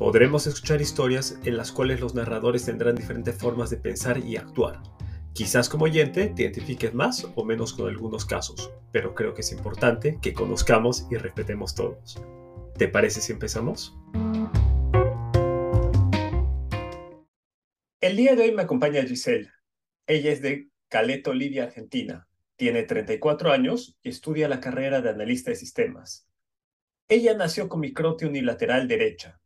[0.00, 4.80] Podremos escuchar historias en las cuales los narradores tendrán diferentes formas de pensar y actuar.
[5.34, 9.52] Quizás como oyente te identifiques más o menos con algunos casos, pero creo que es
[9.52, 12.18] importante que conozcamos y respetemos todos.
[12.78, 13.94] ¿Te parece si empezamos?
[18.00, 19.50] El día de hoy me acompaña Giselle.
[20.06, 22.26] Ella es de Caleta, Olivia, Argentina.
[22.56, 26.26] Tiene 34 años y estudia la carrera de analista de sistemas.
[27.06, 29.39] Ella nació con microtia unilateral derecha,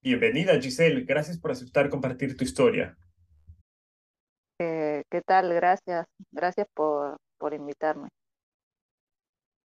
[0.00, 1.04] Bienvenida, Giselle.
[1.04, 2.96] Gracias por aceptar compartir tu historia.
[4.60, 5.52] Eh, ¿Qué tal?
[5.52, 6.06] Gracias.
[6.30, 8.08] Gracias por, por invitarme.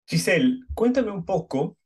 [0.07, 1.77] Giselle, cuéntame un poco,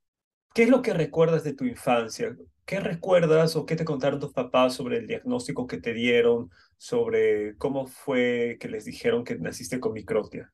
[0.54, 2.36] ¿qué es lo que recuerdas de tu infancia?
[2.66, 7.56] ¿Qué recuerdas o qué te contaron tus papás sobre el diagnóstico que te dieron, sobre
[7.58, 10.52] cómo fue que les dijeron que naciste con microtia?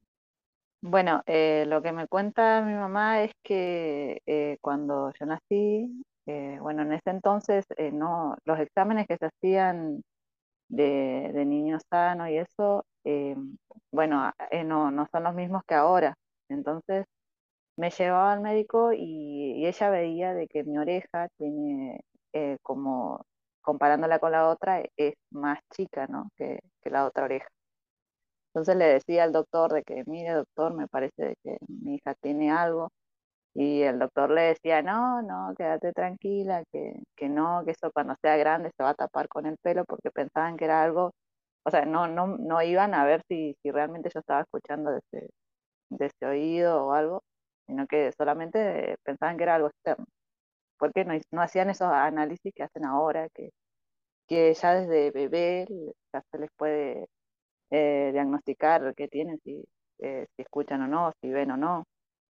[0.81, 6.57] Bueno, eh, lo que me cuenta mi mamá es que eh, cuando yo nací, eh,
[6.61, 10.03] bueno, en ese entonces eh, no, los exámenes que se hacían
[10.69, 13.35] de, de niño sano y eso, eh,
[13.91, 14.31] bueno,
[14.65, 16.15] no, no son los mismos que ahora.
[16.49, 17.05] Entonces
[17.77, 22.01] me llevaba al médico y, ella veía de que mi oreja tiene
[22.63, 23.25] como,
[23.61, 26.29] comparándola con la otra, es más chica, ¿no?
[26.37, 27.47] Que, que la otra oreja.
[28.53, 32.51] Entonces le decía al doctor de que, mire doctor, me parece que mi hija tiene
[32.51, 32.89] algo.
[33.53, 38.15] Y el doctor le decía, no, no, quédate tranquila, que, que no, que eso cuando
[38.21, 41.11] sea grande se va a tapar con el pelo porque pensaban que era algo,
[41.63, 44.99] o sea, no, no, no iban a ver si, si realmente yo estaba escuchando de
[44.99, 45.29] ese,
[45.89, 47.23] de ese oído o algo,
[47.67, 50.05] sino que solamente pensaban que era algo externo.
[50.77, 53.51] Porque no, no hacían esos análisis que hacen ahora, que,
[54.27, 55.67] que ya desde bebé
[56.13, 57.07] ya se les puede
[57.71, 59.63] eh, diagnosticar qué tienen, si,
[59.99, 61.85] eh, si escuchan o no, si ven o no.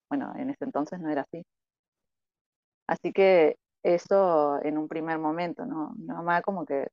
[0.09, 1.43] Bueno, en ese entonces no era así.
[2.88, 5.93] Así que eso en un primer momento, ¿no?
[5.97, 6.88] Mi mamá como que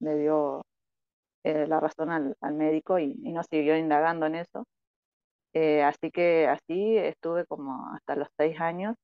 [0.00, 0.62] le dio
[1.44, 4.66] eh, la razón al, médico y, no siguió indagando en eso.
[5.54, 8.96] Eh, así que así estuve como hasta los seis años,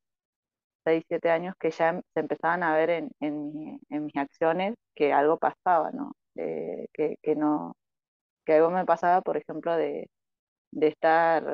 [0.85, 5.39] seis, siete años, que ya se empezaban a ver en, en, mis acciones que algo
[5.39, 6.13] pasaba, ¿no?
[6.37, 7.77] Eh, que, que, no,
[8.47, 10.09] que algo me pasaba, por ejemplo, de,
[10.73, 11.45] de estar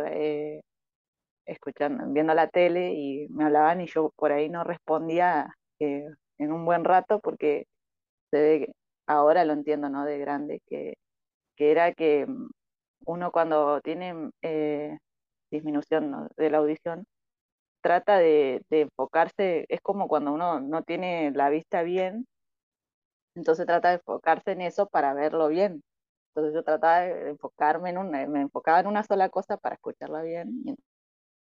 [1.50, 6.06] escuchando, viendo la tele y me hablaban y yo por ahí no respondía eh,
[6.38, 7.66] en un buen rato porque
[8.30, 8.72] se ve,
[9.06, 10.04] ahora lo entiendo, ¿no?
[10.04, 10.94] De grande, que,
[11.56, 12.50] que era que mm,
[13.06, 14.98] uno cuando tiene eh,
[15.50, 17.06] disminución de la audición,
[17.82, 22.26] trata de, de, enfocarse, es como cuando uno no tiene la vista bien,
[23.34, 25.82] entonces trata de enfocarse en eso para verlo bien.
[26.30, 30.22] Entonces yo trataba de enfocarme en una, me enfocaba en una sola cosa para escucharla
[30.22, 30.62] bien,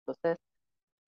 [0.08, 0.38] entonces,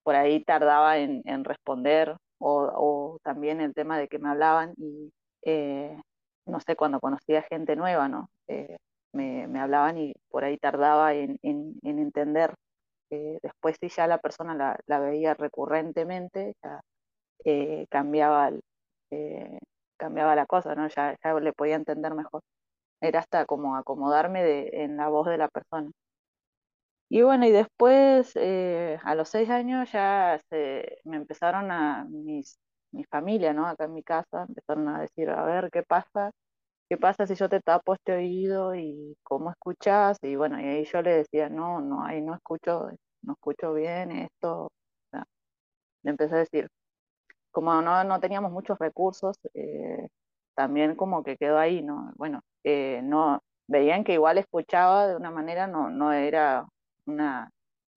[0.02, 5.12] por ahí tardaba en, responder o, también el tema de que me hablaban y,
[5.42, 6.00] eh,
[6.46, 8.30] no sé, cuando conocía gente nueva, ¿no?
[8.48, 8.76] Eh,
[9.12, 12.54] me, hablaban y por ahí tardaba en, entender.
[13.10, 16.80] Eh, después si ya la persona la, veía recurrentemente, ya
[17.90, 18.50] cambiaba,
[19.98, 20.88] cambiaba la cosa, ¿no?
[20.88, 22.42] Ya, ya le podía entender mejor.
[23.00, 25.90] Era hasta como acomodarme de, en la voz de la persona.
[27.12, 32.56] Y bueno, y después, eh, a los seis años ya se, me empezaron a, mis,
[32.92, 33.66] mi familia, ¿no?
[33.66, 36.30] Acá en mi casa, empezaron a decir, a ver, ¿qué pasa?
[36.88, 40.18] ¿Qué pasa si yo te tapo este oído y cómo escuchas?
[40.22, 42.90] Y bueno, y ahí yo le decía, no, no, ahí no escucho,
[43.22, 44.66] no escucho bien esto.
[44.66, 44.70] O
[45.12, 45.24] sea,
[46.04, 46.68] le empecé a decir,
[47.52, 50.08] como no, no teníamos muchos recursos, eh,
[50.54, 52.12] también como que quedó ahí, ¿no?
[52.16, 56.66] Bueno, eh, no, veían que igual escuchaba de una manera, no, no era
[57.06, 57.50] una,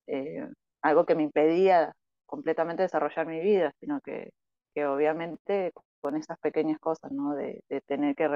[0.08, 0.48] eh,
[0.82, 1.94] algo que me impedía
[2.26, 4.32] completamente desarrollar mi vida, sino que,
[4.74, 5.72] que obviamente
[6.02, 7.34] con esas pequeñas cosas, ¿no?
[7.36, 8.28] De, tener que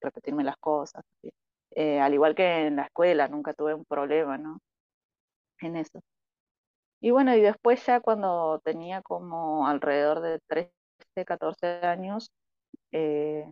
[0.00, 1.04] repetirme las cosas.
[1.70, 4.60] Eh, al igual que en la escuela, nunca tuve un problema, ¿no?
[5.60, 6.00] En eso.
[7.00, 10.72] Y bueno, y después ya cuando tenía como alrededor de 13,
[11.26, 12.30] 14 años,
[12.92, 13.50] eh,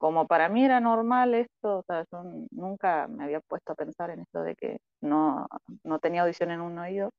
[0.00, 4.10] como para mí era normal esto, o sea, yo nunca me había puesto a pensar
[4.10, 5.46] en esto de que no,
[5.84, 7.10] no tenía audición en un oído,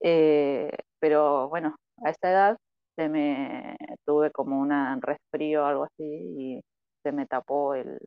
[0.00, 0.70] eh,
[1.00, 2.58] pero bueno, a esa edad
[2.96, 4.72] se me tuve como un
[5.02, 6.60] resfrío o algo así y
[7.04, 7.98] se me tapó el,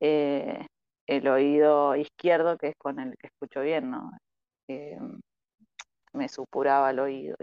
[0.00, 0.66] eh,
[1.08, 4.12] el oído izquierdo, que es con el que escucho bien, ¿no?
[4.68, 4.98] Eh,
[6.12, 7.36] me supuraba el oído.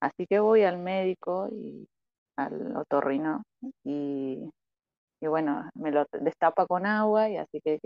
[0.00, 1.88] Así que voy al médico y
[2.36, 3.42] al otorrino
[3.84, 4.50] y,
[5.20, 7.78] y bueno, me lo destapa con agua y así que,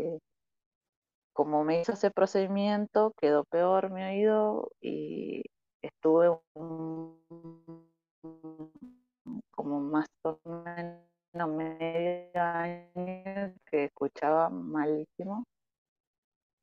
[1.32, 5.42] como me hizo ese procedimiento, quedó peor mi oído y
[5.82, 6.38] estuve
[9.50, 15.44] como más o menos medio año que escuchaba malísimo.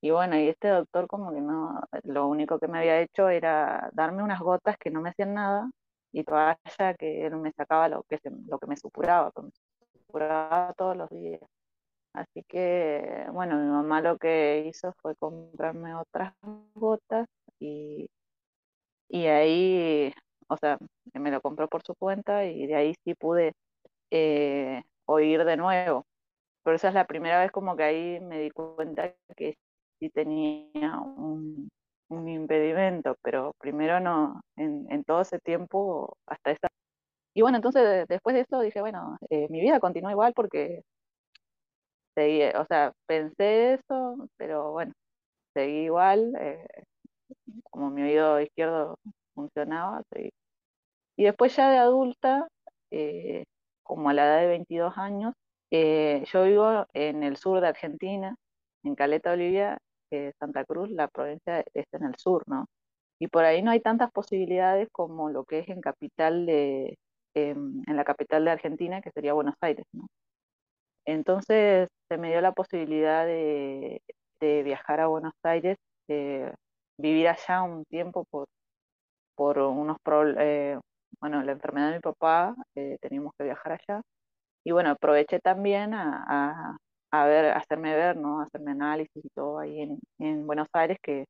[0.02, 3.90] Y bueno, y este doctor como que no, lo único que me había hecho era
[3.94, 5.70] darme unas gotas que no me hacían nada
[6.12, 9.47] y toalla que él me sacaba lo que, se, lo que me supuraba, que
[10.18, 11.42] me supuraba todos los días.
[12.14, 16.34] Así que, bueno, mi mamá lo que hizo fue comprarme otras
[16.76, 17.28] gotas
[17.60, 18.10] y,
[19.10, 20.14] y ahí,
[20.50, 20.78] o sea,
[21.14, 23.54] me lo compró por su cuenta y de ahí sí pude
[24.12, 26.06] eh, oír de nuevo.
[26.64, 29.58] Pero esa es la primera vez como que ahí me di cuenta que
[30.00, 31.70] sí tenía un,
[32.10, 36.70] un impedimento, pero primero no, en, en, todo ese tiempo, hasta esta...
[37.38, 40.82] Y bueno, entonces después de eso dije, bueno, eh, mi vida continúa igual porque
[42.16, 44.94] seguí, o sea, pensé eso, pero bueno,
[45.54, 46.66] seguí igual, eh,
[47.72, 48.98] como mi oído izquierdo
[49.36, 50.32] funcionaba, seguí.
[51.18, 52.48] Y después ya de adulta,
[52.92, 53.46] eh,
[53.84, 55.34] como a la edad de 22 años,
[55.72, 58.36] eh, yo vivo en el sur de Argentina,
[58.84, 59.78] en Caleta, Olivia,
[60.40, 62.68] Santa Cruz, la provincia está en el sur, ¿no?
[63.20, 66.98] Y por ahí no hay tantas posibilidades como lo que es en capital de,
[67.38, 70.08] en la capital de Argentina, que sería Buenos Aires, ¿no?
[71.06, 74.02] Entonces se me dio la posibilidad de,
[74.42, 76.54] de viajar a Buenos Aires, de
[76.98, 78.48] vivir allá un tiempo por,
[79.36, 80.80] por unos problemas, eh,
[81.22, 84.02] bueno, la enfermedad de mi papá, eh, teníamos que viajar allá.
[84.66, 86.78] Y bueno, aproveché también a, a,
[87.12, 88.42] a, ver, hacerme ver, ¿no?
[88.42, 91.26] Hacerme análisis y todo ahí en, en Buenos Aires, que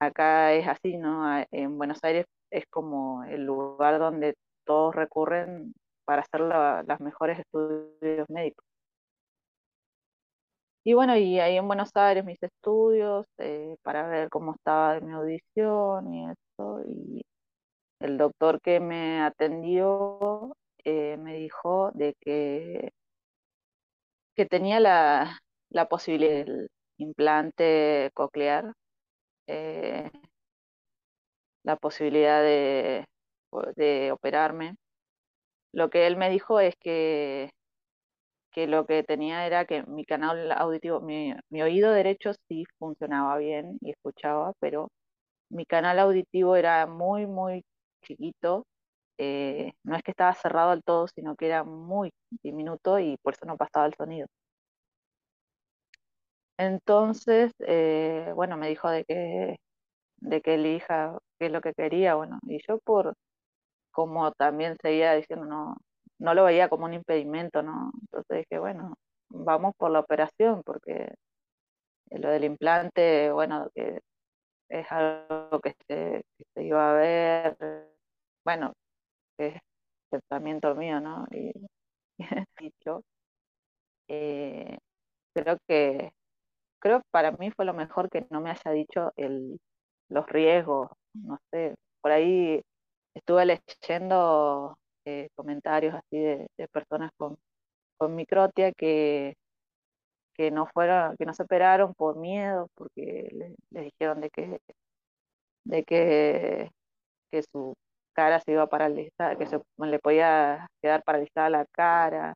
[0.00, 1.44] acá es así, ¿no?
[1.52, 4.34] En Buenos Aires es como el lugar donde
[4.64, 5.74] todos recurren
[6.04, 8.64] para hacer los mejores estudios médicos.
[10.86, 15.12] Y bueno, y ahí en Buenos Aires mis estudios eh, para ver cómo estaba mi
[15.12, 16.82] audición y eso.
[16.86, 17.22] Y
[18.00, 22.92] el doctor que me atendió eh, me dijo de que,
[24.36, 25.38] que tenía la,
[25.70, 26.68] la posibilidad del
[26.98, 28.72] implante coclear,
[29.48, 30.10] eh,
[31.64, 33.06] la posibilidad de,
[33.76, 34.76] de operarme.
[35.72, 37.50] Lo que él me dijo es que
[38.54, 43.36] que lo que tenía era que mi canal auditivo, mi, mi, oído derecho sí funcionaba
[43.38, 44.90] bien y escuchaba, pero
[45.50, 47.64] mi canal auditivo era muy, muy
[48.02, 48.66] chiquito.
[49.18, 52.12] Eh, no es que estaba cerrado del todo, sino que era muy
[52.42, 54.28] diminuto y por eso no pasaba el sonido.
[56.58, 59.56] Entonces, eh, bueno, me dijo de que,
[60.18, 63.14] de que elija qué es lo que quería, bueno, y yo por,
[63.94, 65.76] como también seguía diciendo, no,
[66.18, 67.92] no lo veía como un impedimento, ¿no?
[68.02, 68.96] Entonces dije, bueno,
[69.30, 71.14] vamos por la operación, porque
[72.10, 74.00] lo del implante, bueno, que
[74.70, 76.24] es algo que se,
[76.54, 77.56] que iba a ver,
[78.44, 78.74] bueno,
[79.38, 79.60] es
[80.10, 81.26] pensamiento mío, ¿no?
[82.60, 83.02] Y, yo
[84.08, 84.78] eh,
[85.34, 86.12] creo que
[86.80, 89.60] creo para mí fue lo mejor que no me haya dicho el,
[90.08, 92.62] los riesgos, no sé, por ahí
[93.14, 97.36] estuve leyendo eh, comentarios así de, personas con,
[97.98, 99.36] con microtia que,
[100.34, 104.60] que no fueron, que no se operaron por miedo, porque les le dijeron de que,
[105.64, 106.70] de que,
[107.30, 107.74] que su
[108.14, 112.34] cara se iba a paralizar, que se le podía quedar paralizada la cara.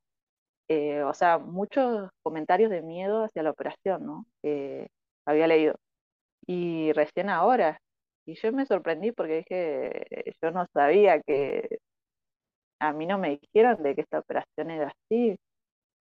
[0.69, 4.27] Eh, o sea, muchos comentarios de miedo hacia la operación, ¿no?
[4.43, 4.89] Que
[5.27, 5.77] había leído.
[6.47, 7.81] Y recién ahora,
[8.29, 11.79] y yo me sorprendí porque dije, yo no sabía que
[12.81, 15.39] a mí no me dijeron de que esta operación era así.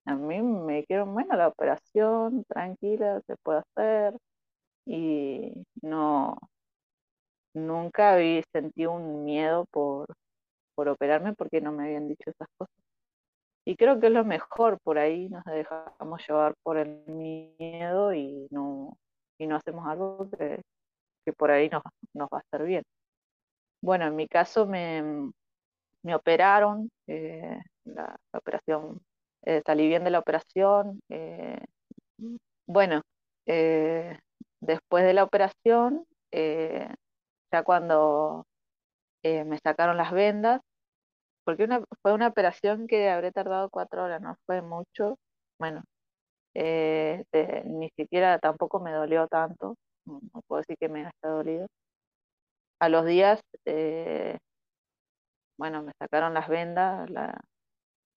[0.05, 4.17] A mí me dijeron, bueno, la operación, tranquila, se puede hacer.
[4.85, 6.37] Y no,
[7.53, 10.07] nunca vi, sentí un miedo por,
[10.75, 12.75] por operarme porque no me habían dicho esas cosas.
[13.65, 18.47] Y creo que es lo mejor, por ahí nos dejamos llevar por el miedo y
[18.51, 18.97] no,
[19.39, 20.61] y no hacemos algo que,
[21.27, 21.83] que por ahí nos,
[22.17, 22.83] nos va a hacer bien.
[23.81, 25.31] Bueno, en mi caso me,
[26.03, 29.01] me operaron, eh, la, operación,
[29.43, 31.01] eh, salí bien de la operación.
[31.09, 31.59] Eh,
[32.67, 33.01] bueno,
[33.45, 34.17] eh,
[34.61, 36.05] después de la operación,
[37.51, 38.45] ya cuando
[39.23, 40.61] me sacaron las vendas,
[41.45, 41.67] porque
[42.01, 45.17] fue una operación que habré tardado cuatro horas, no fue mucho.
[45.59, 45.83] Bueno,
[46.55, 47.23] eh,
[47.65, 51.67] ni siquiera tampoco me dolió tanto, no, puedo decir que me haya dolido.
[52.79, 54.37] A los días, eh,
[55.57, 57.39] bueno, me sacaron las vendas, la,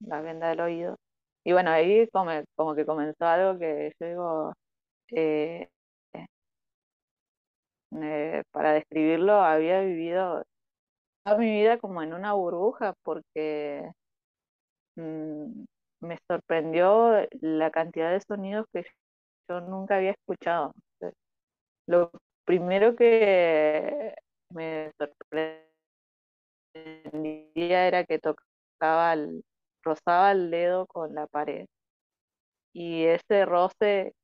[0.00, 0.96] la venda del oído,
[1.44, 4.54] y bueno, ahí como, como que comenzó algo que yo digo,
[5.12, 5.68] eh,
[8.52, 10.44] para describirlo, había vivido
[11.24, 13.92] toda mi vida como en una burbuja porque
[14.96, 15.64] mm,
[16.00, 18.84] me sorprendió la cantidad de sonidos que
[19.48, 20.74] yo nunca había escuchado.
[21.86, 22.10] Lo
[22.44, 24.14] primero que
[24.50, 25.70] me sorprendía
[27.88, 29.44] era que tocaba, el,
[29.82, 31.66] rozaba el dedo con la pared
[32.72, 34.14] y ese roce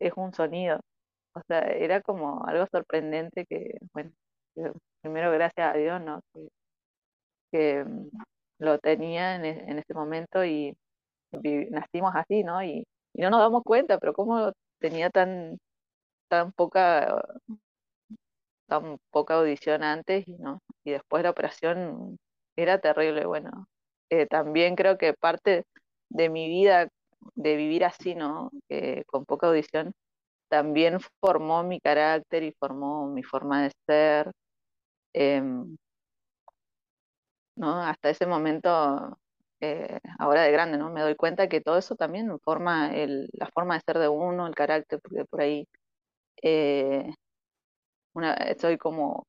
[0.00, 0.80] es un sonido.
[1.34, 4.12] O sea, era como algo sorprendente que, bueno,
[5.02, 6.20] primero gracias a Dios, ¿no?
[7.52, 8.08] Que, mm,
[8.58, 10.76] lo tenía en, e, en, ese momento y,
[11.70, 12.62] nacimos así, ¿no?
[12.62, 12.84] Y,
[13.14, 15.58] y, no nos damos cuenta, pero cómo tenía tan,
[16.28, 17.24] tan poca
[18.70, 22.18] tan poca audición antes y no y después la operación
[22.56, 23.68] era terrible bueno
[24.10, 25.64] eh, también creo que parte
[26.10, 26.88] de mi vida
[27.34, 29.92] de vivir así no eh, con poca audición
[30.50, 34.32] también formó mi carácter y formó mi forma de ser.
[35.14, 35.76] Em,
[37.56, 37.82] ¿no?
[37.82, 39.18] Hasta ese momento,
[39.60, 40.90] eh, ahora de grande, ¿no?
[40.90, 44.46] Me doy cuenta que todo eso también forma el, la forma de ser de uno,
[44.46, 45.68] el carácter, porque por ahí
[46.42, 47.12] eh,
[48.14, 49.26] una, soy como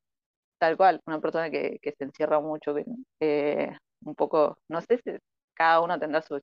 [0.60, 2.76] tal cual, una persona que, se encierra mucho,
[3.20, 5.12] que un poco, no sé si
[5.54, 6.40] cada uno tendrá su,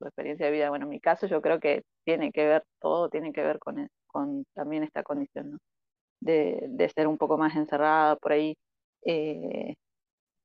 [0.00, 0.70] experiencia de vida.
[0.70, 3.78] Bueno, en mi caso yo creo que tiene que ver, todo tiene que ver con
[3.78, 5.58] eso con también esta condición,
[6.20, 8.56] de, de, ser un poco más encerrada por ahí.
[9.04, 9.74] Eh,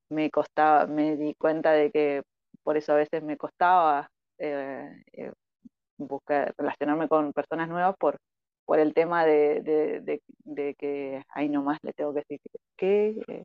[0.09, 2.23] me costaba, me di cuenta de que
[2.63, 5.31] por eso a veces me costaba eh, eh,
[5.97, 8.17] buscar, relacionarme con personas nuevas por,
[8.67, 12.41] por el tema de, de, de, que ahí nomás le tengo que decir
[12.77, 13.43] que, que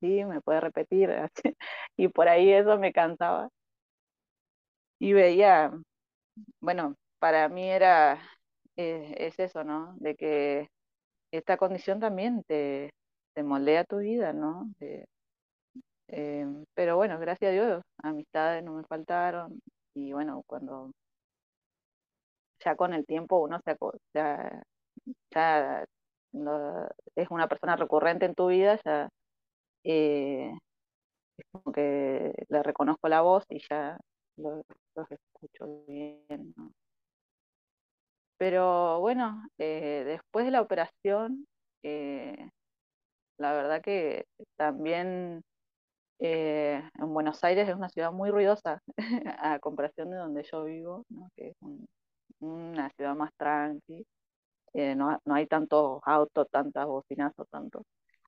[0.00, 1.10] sí, me puede repetir,
[1.96, 3.48] y por ahí eso me cansaba.
[5.00, 5.72] Y veía,
[6.60, 8.20] bueno, para mí era
[8.76, 9.94] es eso, ¿no?
[10.00, 10.68] De que
[11.32, 12.92] esta condición también te,
[13.34, 14.68] te moldea tu vida, ¿no?
[16.08, 19.60] Em, pero bueno, gracias a Dios, amistades no me faltaron
[19.94, 20.90] y bueno, cuando
[22.64, 23.76] ya con el tiempo uno se,
[24.14, 24.62] ya,
[25.34, 25.84] ya
[27.16, 29.08] es una persona recurrente en tu vida, ya
[29.84, 30.52] eh,
[31.38, 33.98] es como que le reconozco la voz y ya
[34.36, 36.54] los escucho bien.
[38.38, 41.46] Pero bueno, eh, después de la operación,
[41.82, 42.50] eh,
[43.38, 45.42] la verdad que también
[46.20, 48.82] eh, en Buenos Aires es una ciudad muy ruidosa
[49.38, 51.04] a comparación de donde yo vivo,
[51.36, 51.56] que es
[52.40, 54.06] una ciudad más tranqui,
[54.74, 57.82] no, no, hay tantos autos, tantas bocinazos, tanto.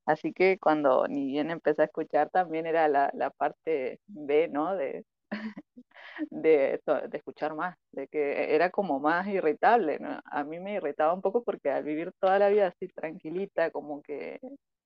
[0.07, 4.75] Así que cuando ni bien empecé a escuchar también era la, la parte B, ¿no?
[4.77, 5.05] De,
[6.31, 9.99] de, de escuchar más, de que era como más irritable.
[10.25, 14.03] A mí me irritaba un poco porque al vivir toda la vida así tranquilita, como
[14.03, 14.41] que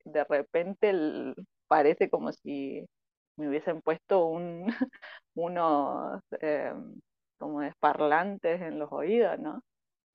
[0.05, 0.93] de repente
[1.69, 2.87] parece como si
[3.37, 4.67] me hubiesen puesto un,
[5.35, 7.01] unos em,
[7.39, 9.63] como desparlantes en los oídos, ¿no?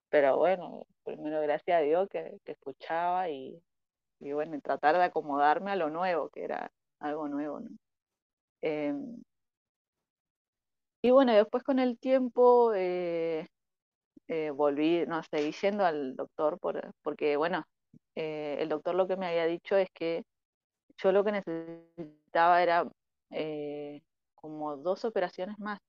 [0.09, 3.61] Pero bueno, primero gracias a Dios que, escuchaba y,
[4.19, 7.69] y bueno, tratar de acomodarme a lo nuevo, que era algo nuevo, ¿no?
[8.61, 9.21] Em,
[11.01, 13.47] y bueno, después con el tiempo eh,
[14.27, 17.65] eh, volví, no, seguí yendo al doctor por, porque, bueno,
[18.15, 20.23] eh, el doctor lo que me había dicho es que
[20.97, 22.85] yo lo que necesitaba era
[24.35, 25.79] como dos operaciones más.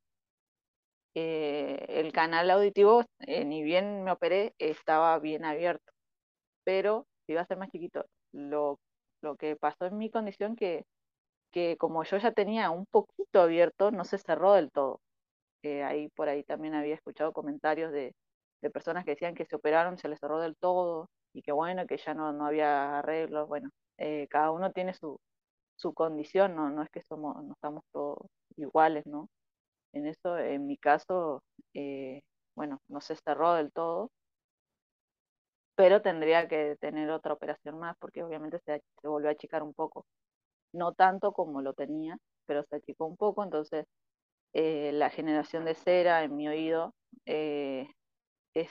[1.14, 5.92] El canal auditivo, ni bien me operé, estaba bien abierto,
[6.64, 8.06] pero iba a ser más chiquito.
[8.32, 8.78] Lo,
[9.22, 10.84] lo que pasó en mi condición que
[11.52, 15.00] que como yo ya tenía un poquito abierto, no se cerró del todo.
[15.62, 18.14] Eh, ahí por ahí también había escuchado comentarios de,
[18.62, 21.86] de, personas que decían que se operaron, se les cerró del todo y que bueno,
[21.86, 23.48] que ya no, no había arreglos.
[23.48, 25.18] Bueno, eh, cada uno tiene su,
[25.76, 26.70] su condición, ¿no?
[26.70, 28.18] no es que somos, no estamos todos
[28.56, 29.28] iguales, ¿no?
[29.92, 31.42] En eso, en mi caso,
[31.74, 32.22] eh,
[32.54, 34.10] bueno, no se cerró del todo,
[35.74, 40.04] pero tendría que tener otra operación más porque obviamente se, volvió a achicar un poco
[40.72, 43.86] no tanto como lo tenía, pero se achicó un poco, entonces
[44.54, 46.94] eh, la generación de cera en mi oído
[47.26, 47.88] eh,
[48.54, 48.70] es,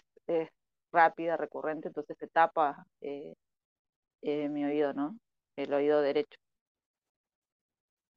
[0.92, 2.86] rápida, recurrente, entonces se tapa
[4.22, 5.18] mi oído, ¿no?
[5.56, 6.40] El oído derecho.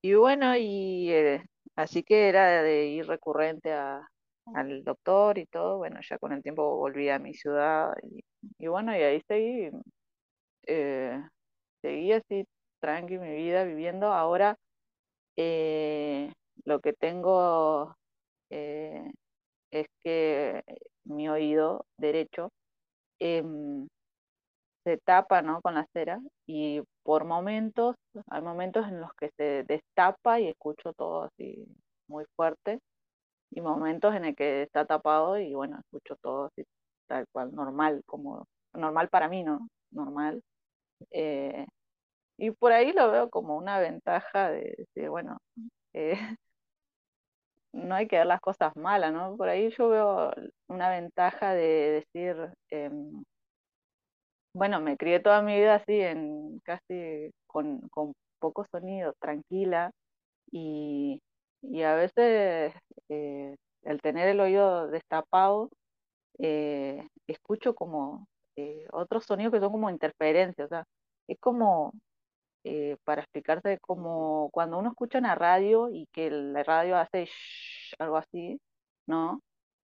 [0.02, 1.10] Y bueno, y
[1.76, 4.06] así que era de ir recurrente a,
[4.54, 7.94] al doctor y todo, bueno, ya con el tiempo volví a mi ciudad
[8.58, 9.70] y, bueno, y ahí seguí,
[10.66, 11.22] eh,
[11.82, 12.46] seguí así
[12.80, 14.12] tranqui mi vida viviendo.
[14.12, 14.56] Ahora
[15.36, 16.32] eh,
[16.64, 17.96] lo que tengo
[18.50, 19.10] eh,
[19.70, 20.62] es que
[21.04, 22.52] mi oído derecho
[23.20, 23.88] em,
[24.84, 25.60] se tapa ¿no?
[25.62, 27.96] con la cera y por momentos,
[28.28, 31.66] hay momentos en los que se destapa y escucho todo así
[32.08, 32.80] muy fuerte
[33.50, 36.64] y momentos en el que está tapado y bueno, escucho todo así
[37.06, 39.68] tal cual, normal, como normal para mí, ¿no?
[39.90, 40.42] Normal.
[41.10, 41.66] Eh,
[42.38, 45.38] y por ahí lo veo como una ventaja de decir, bueno,
[45.94, 46.14] eh,
[47.72, 49.36] no hay que ver las cosas malas, ¿no?
[49.36, 50.32] Por ahí yo veo
[50.68, 53.24] una ventaja de decir, em,
[54.54, 59.90] bueno, me crié toda mi vida así, en casi con, con poco sonido, tranquila,
[60.52, 61.20] y,
[61.62, 62.74] y a veces
[63.08, 65.70] eh, el tener el oído destapado,
[66.38, 70.84] eh, escucho como eh, otros sonidos que son como interferencias, o sea,
[71.28, 71.92] es como,
[72.64, 77.94] eh, para explicarse, como cuando uno escucha una radio y que la radio hace shh,
[77.98, 78.60] algo así,
[79.06, 79.40] ¿no?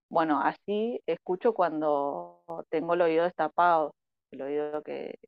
[0.10, 3.94] Bueno, así escucho cuando tengo el oído destapado,
[4.34, 5.20] el oído que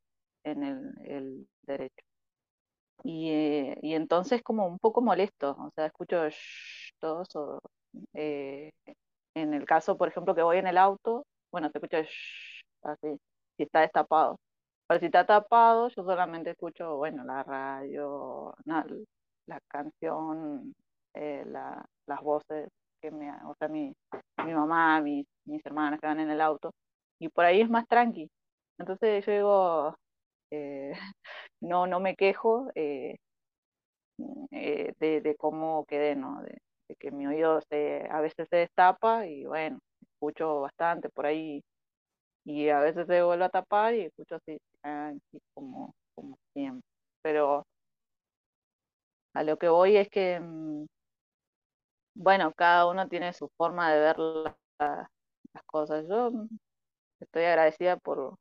[0.44, 2.04] en el, el derecho.
[3.04, 7.60] Y, eh, y entonces como un poco molesto, o sea, escucho shh, todo eso.
[8.14, 8.72] eh,
[9.34, 11.98] en el caso, por ejemplo, que voy en el auto, bueno, se escucha
[12.82, 13.18] así,
[13.56, 14.38] si está destapado.
[14.86, 18.86] Pero si está tapado, yo solamente escucho, bueno, la radio, na-
[19.46, 20.74] la canción,
[21.14, 22.68] eh, la- las voces
[23.00, 23.94] que me, o sea, mi,
[24.44, 26.72] mi mamá, mis, mis hermanas que van en el auto,
[27.20, 28.28] y por ahí es más tranqui.
[28.78, 29.96] Entonces yo digo,
[30.52, 30.92] eh,
[31.60, 33.16] no, no me quejo eh,
[34.50, 36.42] eh, de, cómo quedé, ¿no?
[36.42, 36.58] De,
[36.98, 41.62] que mi oído se, a veces se destapa y bueno, escucho bastante por ahí
[42.44, 46.82] y a veces se vuelve a tapar y escucho así, tranqui, como, como siempre.
[47.22, 47.64] Pero
[49.34, 50.86] a lo que voy es que, mm,
[52.14, 54.56] bueno, cada uno tiene su forma de ver la-
[55.54, 56.06] las cosas.
[56.08, 56.48] Yo mm,
[57.20, 58.36] estoy agradecida por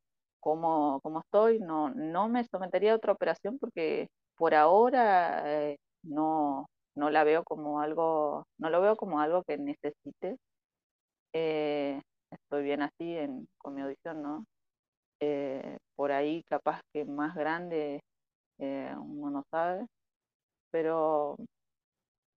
[0.46, 6.68] cómo, cómo estoy, no, no me sometería a otra operación porque por ahora eh, no,
[6.96, 10.38] no la veo como algo, no lo veo como algo que necesite.
[11.34, 14.46] Eh, estoy bien así en, con mi audición, ¿no?
[15.22, 18.02] Eh, por ahí capaz que más grande
[18.60, 19.86] uno no sabe,
[20.72, 21.38] pero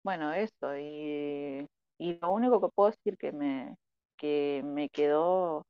[0.05, 1.67] bueno, eso, y,
[1.99, 3.77] y lo único que puedo decir que me,
[4.17, 5.65] que me quedó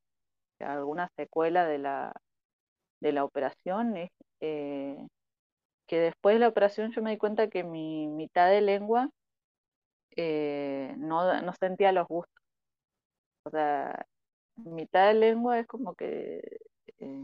[0.60, 2.12] alguna secuela de la,
[3.00, 4.96] de la operación es eh,
[5.88, 9.10] que después de la operación yo me di cuenta que mi mitad de lengua
[10.16, 12.42] eh, no, no sentía los gustos,
[13.44, 14.06] o sea,
[14.56, 16.40] mitad de lengua es como que,
[17.00, 17.22] eh,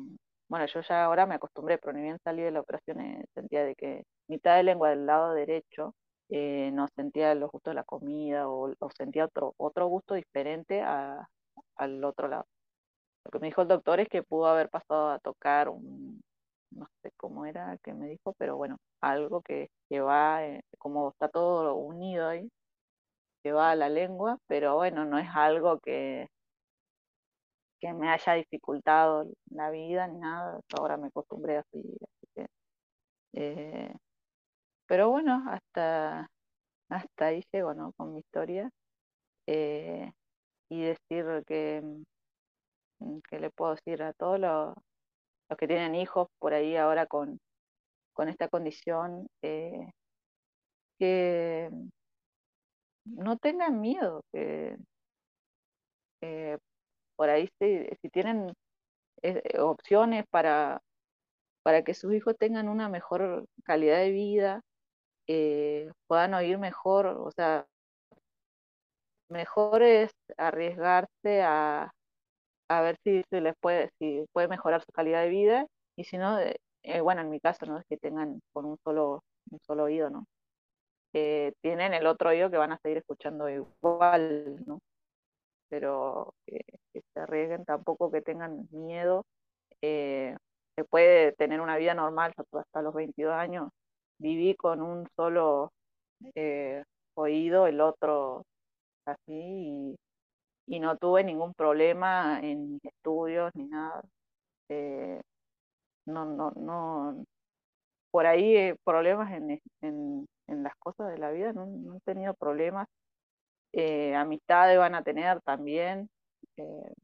[0.48, 2.98] bueno, yo ya ahora me acostumbré, pero ni bien salí de la operación
[3.34, 5.94] sentía de que mitad de lengua del lado derecho
[6.30, 11.28] no sentía los gustos de la comida o, o sentía otro, otro gusto diferente a,
[11.76, 12.46] al otro lado.
[13.24, 16.22] Lo que me dijo el doctor es que pudo haber pasado a tocar un,
[16.70, 21.10] no sé cómo era que me dijo, pero bueno, algo que, que va, eh, como
[21.10, 22.50] está todo unido ahí,
[23.42, 26.28] que va a la lengua, pero bueno, no es algo que,
[27.80, 32.46] que me haya dificultado la vida ni nada, ahora me acostumbré así, así que,
[33.34, 33.94] eh,
[34.86, 36.28] pero bueno, hasta,
[36.90, 37.92] hasta ahí llego, ¿no?
[37.94, 38.70] Con mi historia,
[39.46, 40.12] eh,
[40.70, 41.82] y decir que,
[43.28, 44.74] que le puedo decir a todos los,
[45.48, 47.40] los que tienen hijos por ahí ahora con,
[48.14, 49.90] con esta condición, eh,
[50.98, 51.70] que
[53.04, 54.76] no tengan miedo, que
[56.22, 56.58] eh,
[57.16, 58.52] por ahí si, si tienen
[59.22, 60.80] eh, opciones para,
[61.62, 64.62] para que sus hijos tengan una mejor calidad de vida,
[66.06, 67.66] puedan oír mejor, o sea,
[69.28, 71.90] mejor es arriesgarse a,
[72.68, 76.18] a ver si se les puede, si puede mejorar su calidad de vida, y si
[76.18, 77.78] no, eh, eh, bueno, en mi caso, ¿no?
[77.78, 80.26] Es que tengan con un solo, un solo oído, ¿no?
[81.14, 84.80] Eh, tienen el otro oído que van a seguir escuchando igual, ¿no?
[85.68, 86.62] Pero que,
[87.14, 89.24] se arriesguen, tampoco que tengan miedo.
[89.82, 90.36] Eh,
[90.76, 93.70] se puede tener una vida normal hasta los 22 años.
[94.18, 95.72] Viví con un solo
[97.14, 98.44] oído, el otro
[99.06, 99.96] así, y,
[100.66, 104.02] y no tuve ningún problema en mis estudios ni nada.
[104.68, 105.20] Eh,
[106.06, 107.24] no, no, no,
[108.10, 112.00] por ahí eh, problemas en, en, en, las cosas de la vida, no, no he
[112.00, 112.88] tenido problemas.
[113.72, 116.10] eh, amistades van a tener también.
[116.56, 116.94] Eh,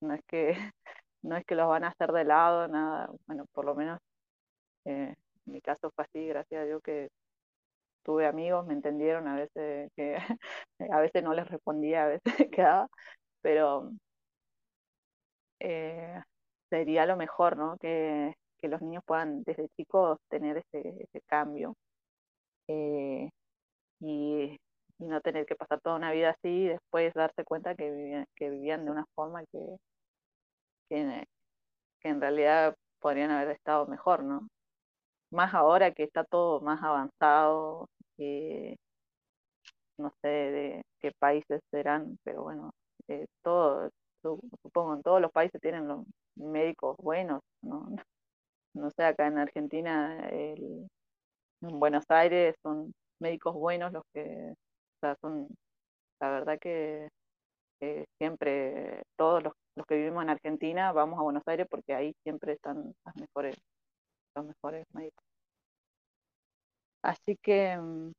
[0.00, 0.54] no es que
[1.22, 4.00] no es que los van a hacer de lado, nada, bueno, por lo menos
[4.84, 5.14] eh,
[5.46, 7.10] en mi caso fue así, gracias a Dios que
[8.02, 10.16] tuve amigos, me entendieron, a veces que
[10.92, 12.88] a veces no les respondía, a veces quedaba,
[13.42, 13.92] pero
[15.60, 16.20] eh,
[16.70, 17.76] sería lo mejor, ¿no?
[17.78, 21.76] Que, que, los niños puedan desde chicos tener ese, ese cambio
[22.68, 23.30] eh,
[24.00, 24.58] y,
[24.98, 28.26] y, no tener que pasar toda una vida así y después darse cuenta que vivían,
[28.36, 29.58] que vivían de una forma que,
[30.88, 31.24] que,
[32.00, 34.48] que en realidad podrían haber estado mejor, ¿no?
[35.32, 38.76] Más ahora que está todo más avanzado, que
[39.98, 42.72] no sé de qué países serán, pero bueno,
[43.08, 43.90] eh, todo,
[44.22, 46.04] supongo en todos los países tienen los
[46.36, 47.86] médicos buenos, ¿no?
[48.74, 50.88] No sé, acá en Argentina, en
[51.60, 55.48] Buenos Aires son médicos buenos los que, o sea, son,
[56.20, 57.08] la verdad que
[58.18, 62.54] siempre todos los, los, que vivimos en Argentina vamos a Buenos Aires porque ahí siempre
[62.54, 63.56] están las mejores,
[64.34, 65.24] los mejores médicos.
[67.02, 68.12] Así que, mm,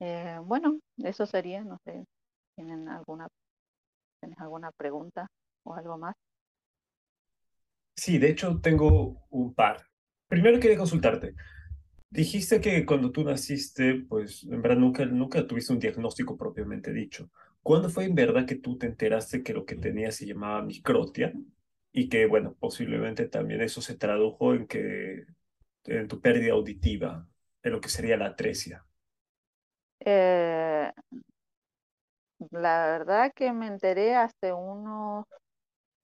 [0.00, 2.04] eh, bueno, eso sería, no sé,
[2.56, 3.28] ¿tienen alguna,
[4.20, 5.28] ¿tienes alguna pregunta
[5.64, 6.14] o algo más?
[7.96, 9.86] Sí, de hecho tengo un par.
[10.28, 11.34] Primero quería consultarte.
[12.10, 17.30] Dijiste que cuando tú naciste, pues en verdad nunca, nunca tuviste un diagnóstico propiamente dicho.
[17.62, 21.34] ¿Cuándo fue en verdad que tú te enteraste que lo que tenías se llamaba microtia?
[21.98, 25.26] Y que, bueno, posiblemente también eso se tradujo en que
[25.84, 27.26] en tu pérdida auditiva,
[27.60, 28.86] en lo que sería la atresia.
[29.98, 30.92] Eh,
[32.52, 35.24] la verdad que me enteré hace unos,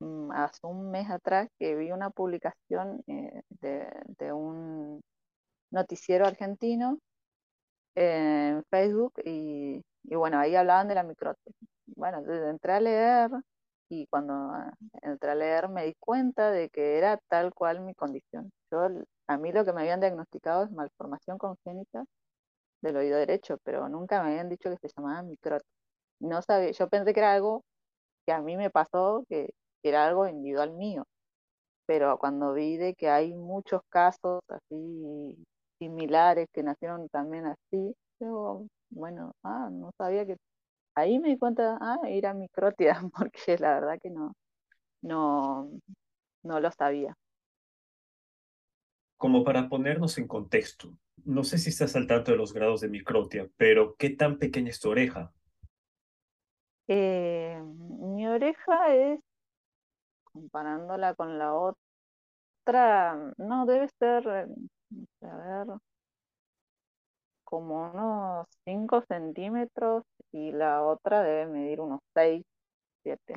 [0.01, 3.87] mm, hace un mes atrás que vi una publicación eh, de,
[4.19, 5.01] de, un
[5.71, 6.99] noticiero argentino
[7.95, 11.53] en Facebook y, y, bueno, ahí hablaban de la microtia.
[11.87, 12.19] Bueno,
[12.51, 13.31] entré a leer
[14.03, 14.53] y cuando
[15.03, 18.51] entré a leer me di cuenta de que era tal cual mi condición.
[18.71, 18.89] Yo,
[19.29, 22.05] a mí lo que me habían diagnosticado es malformación congénita
[22.83, 25.69] del oído derecho, pero nunca me habían dicho que se llamaba microtia.
[26.21, 27.65] No sabía, yo pensé que era algo
[28.27, 29.51] que a mí me pasó, que
[29.85, 31.05] era algo individual mío,
[31.87, 35.37] pero cuando vi de que hay muchos casos así
[35.79, 40.37] similares que nacieron también así, yo, bueno, ah, no sabía que
[40.95, 44.35] ahí me di cuenta, ah, era microtia, porque la verdad que no,
[45.03, 45.71] no,
[46.43, 47.17] no lo sabía.
[49.17, 52.89] Como para ponernos en contexto, no sé si estás al tanto de los grados de
[52.89, 55.33] microtia, pero ¿qué tan pequeña es tu oreja?
[56.89, 59.21] Eh, mi oreja es,
[60.25, 64.47] comparándola con la otra, no, debe ser, a
[65.37, 65.67] ver,
[67.55, 72.45] como unos 5 centímetros y la otra debe medir unos 6,
[73.05, 73.37] 7.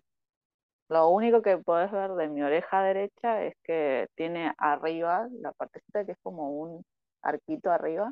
[0.89, 6.03] Lo único que puedes ver de mi oreja derecha es que tiene arriba la partecita
[6.03, 6.83] que es como un
[7.21, 8.11] arquito arriba.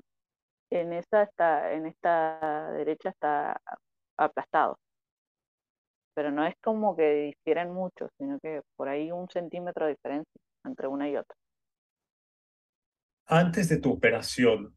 [0.69, 3.59] En esa está, en esta derecha está
[4.15, 4.77] aplastado.
[6.13, 10.39] Pero no es como que difieren mucho, sino que por ahí un centímetro de diferencia
[10.65, 11.35] entre una y otra.
[13.25, 14.75] Antes de tu operación,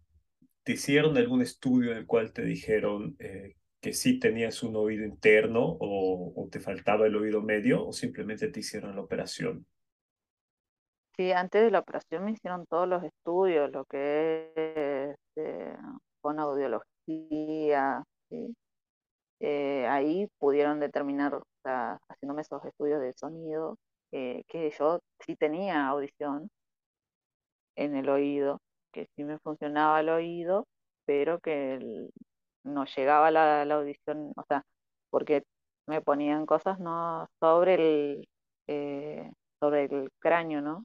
[0.68, 5.02] ¿te hicieron algún estudio en el cual te dijeron eh, que sí tenías un oído
[5.02, 9.64] interno o, te faltaba el oído medio o simplemente te hicieron la operación?
[11.16, 15.74] Sí, antes de la operación me hicieron todos los estudios, lo que es eh,
[16.20, 18.04] con audiología,
[19.40, 23.78] eh, ahí pudieron determinar, o sea, esos estudios de sonido,
[24.12, 26.50] eh, que yo sí tenía audición
[27.74, 28.60] en el oído,
[28.92, 30.66] que sí me funcionaba el oído,
[31.06, 32.08] pero que
[32.64, 34.64] no llegaba la, la, audición, o sea,
[35.10, 35.44] porque
[35.86, 38.28] me ponían cosas no sobre el
[38.68, 40.84] eh, sobre el cráneo, ¿no?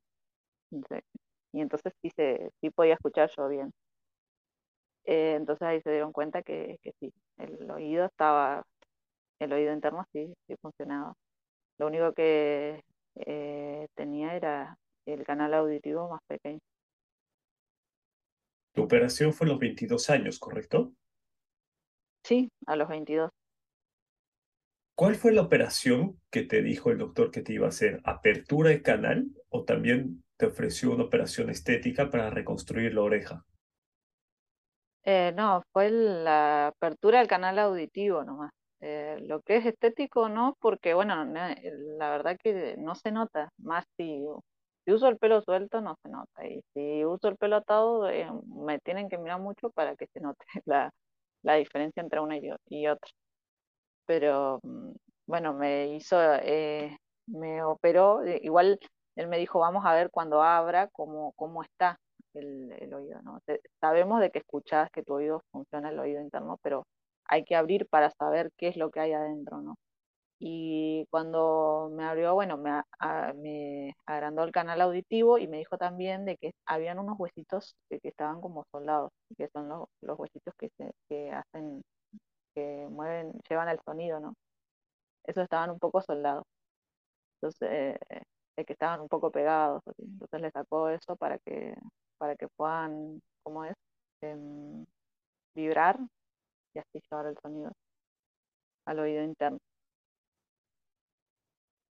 [1.54, 3.72] Y entonces sí, se, sí podía escuchar yo bien.
[5.06, 8.64] Eh, entonces ahí se dieron cuenta que, que sí, el oído estaba,
[9.40, 11.14] el oído interno sí, sí funcionaba.
[11.80, 12.84] Lo único que
[13.16, 16.62] eh, tenía era el canal auditivo más pequeño.
[18.74, 20.94] Tu operación fue a los 22 años, ¿correcto?
[22.24, 23.30] Sí, a los 22.
[24.96, 28.00] ¿Cuál fue la operación que te dijo el doctor que te iba a hacer?
[28.04, 33.46] ¿Apertura de canal o también te ofreció una operación estética para reconstruir la oreja?
[35.04, 38.52] Eh, no, fue la apertura del canal auditivo nomás.
[38.80, 43.86] Eh, lo que es estético no, porque bueno, la verdad que no se nota, más
[43.98, 44.26] si,
[44.86, 48.30] si uso el pelo suelto no se nota, y si uso el pelo atado eh,
[48.48, 50.92] me tienen que mirar mucho para que se note la,
[51.44, 53.12] la diferencia entre una y, otra.
[54.06, 54.92] Pero mm,
[55.28, 58.80] bueno, me hizo, eh, me operó, eh, igual
[59.16, 62.00] él me dijo, vamos a ver cuando abra cómo, cómo está
[62.34, 63.40] el, oído, ¿no?
[63.80, 66.86] sabemos de que escuchás que tu oído funciona el oído interno, pero
[67.26, 69.76] hay que abrir para saber qué es lo que hay adentro, ¿no?
[70.46, 72.82] Y cuando me abrió, bueno, me,
[73.36, 78.00] me agrandó el canal auditivo y me dijo también de que habían unos huesitos que,
[78.04, 81.82] estaban como soldados, que son los, los huesitos que, se, que hacen,
[82.56, 84.34] que mueven, llevan el sonido, ¿no?
[85.26, 86.44] Esos estaban un poco soldados.
[87.42, 89.82] Entonces, eh, que estaban un poco pegados.
[89.98, 91.76] Entonces le sacó eso para que,
[92.18, 93.76] para que puedan, ¿cómo es?
[94.22, 94.86] Em,
[95.56, 96.00] vibrar
[96.76, 97.72] y así llevar el sonido
[98.86, 99.60] al oído interno.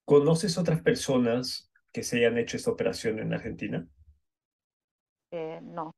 [0.08, 3.86] ¿Conoces otras personas que se hayan hecho esta operación en Argentina?
[5.30, 5.94] Eh, no,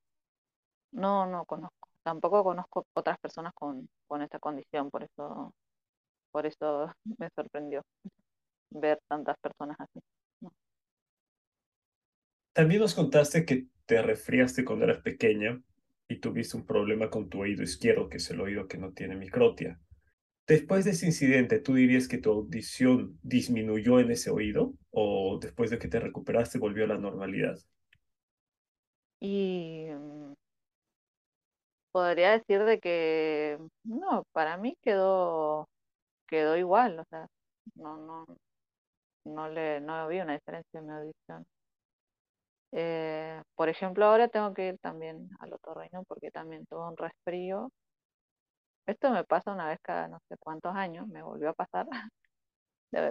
[0.93, 1.89] no, no conozco.
[2.03, 5.55] Tampoco conozco otras personas con, con esta condición, por eso,
[6.33, 7.83] por eso me sorprendió
[8.71, 10.01] ver tantas personas así.
[12.53, 15.61] También nos contaste que te resfriaste cuando eras pequeña
[16.09, 19.17] y tuviste un problema con tu oído izquierdo, que es el oído que no tiene
[19.17, 19.81] microtia.
[20.51, 25.71] Después de ese incidente, ¿tú dirías que tu audición disminuyó en ese oído o después
[25.71, 27.57] de que te recuperaste volvió a la normalidad?
[29.21, 30.35] Y mm,
[31.93, 35.69] podría decir de que no, para mí quedó
[36.29, 37.27] quedó igual, o sea,
[37.77, 38.27] no no
[39.25, 41.47] no le no había una diferencia en mi audición.
[42.73, 47.71] Eh, por ejemplo, ahora tengo que ir también al otorrino porque también tuve un resfrío.
[48.91, 51.87] Esto me pasa una vez cada no sé cuántos años, me volvió a pasar.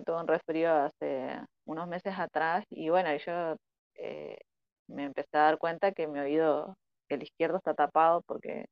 [0.05, 3.55] tuve un resfrío hace unos meses atrás y bueno, yo
[3.95, 4.37] eh,
[4.87, 6.75] me empecé a dar cuenta que mi oído,
[7.09, 8.65] el izquierdo está tapado porque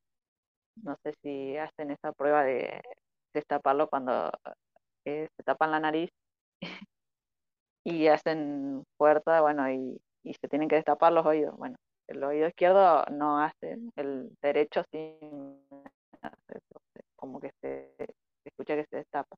[0.76, 2.80] no sé si hacen esa prueba de
[3.34, 4.30] destaparlo cuando
[5.06, 6.10] eh, se tapan la nariz
[7.84, 11.56] y hacen fuerza, bueno, y y se tienen que destapar los oídos.
[11.56, 15.14] Bueno, el oído izquierdo no hace, el derecho sí
[16.22, 16.60] hace
[17.28, 17.94] como que se,
[18.44, 19.36] escucha que se destapa.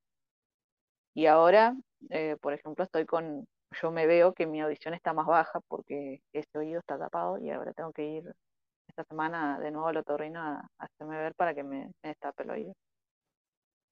[1.14, 1.74] Y ahora,
[2.10, 3.46] eh, por ejemplo, estoy con,
[3.82, 7.50] yo me veo que mi audición está más baja porque ese oído está tapado y
[7.50, 8.34] ahora tengo que ir
[8.88, 12.74] esta semana de nuevo al otorrino a, hacerme ver para que me, destape el oído.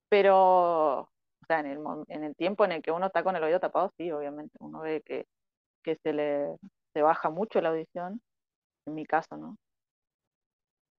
[0.08, 1.10] Pero, o
[1.46, 3.92] sea, en el, en el tiempo en el que uno está con el oído tapado,
[3.96, 5.26] sí, obviamente, uno ve que,
[5.82, 6.56] que se le
[6.94, 8.20] se baja mucho la audición,
[8.86, 9.56] en mi caso, ¿no?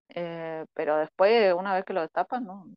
[0.09, 2.67] Eh, pero después, una vez que lo destapan, ¿no?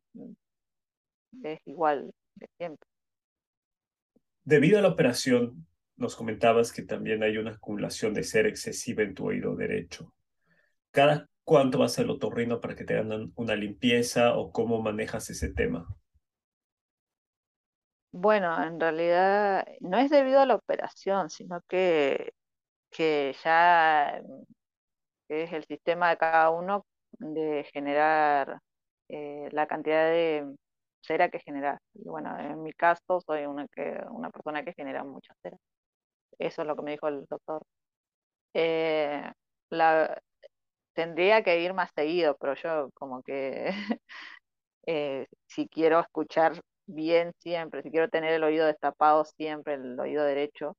[1.43, 2.87] Es igual de siempre.
[4.43, 5.65] Debido a la operación,
[5.95, 10.13] nos comentabas que también hay una acumulación de ser excesiva en tu oído derecho.
[10.91, 15.51] ¿Cada cuánto vas al otorrino para que te hagan una limpieza o cómo manejas ese
[15.53, 15.87] tema?
[18.11, 22.33] Bueno, en realidad no es debido a la operación, sino que
[22.93, 24.21] que ya
[25.27, 26.85] es el sistema de cada uno
[27.19, 28.59] de generar
[29.09, 30.55] eh, la cantidad de
[31.01, 31.79] cera que genera.
[31.93, 35.57] Y bueno, en mi caso soy una, que, una persona que genera mucha cera.
[36.39, 37.63] Eso es lo que me dijo el doctor.
[38.53, 39.31] Eh,
[39.69, 40.21] la,
[40.93, 43.71] tendría que ir más seguido, pero yo como que
[44.87, 50.23] eh, si quiero escuchar bien siempre, si quiero tener el oído destapado siempre, el oído
[50.25, 50.77] derecho,